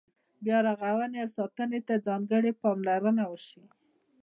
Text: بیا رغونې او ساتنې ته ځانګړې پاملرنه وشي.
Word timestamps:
بیا 0.43 0.57
رغونې 0.67 1.19
او 1.25 1.29
ساتنې 1.37 1.79
ته 1.87 1.95
ځانګړې 2.07 2.51
پاملرنه 2.61 3.23
وشي. 3.31 3.63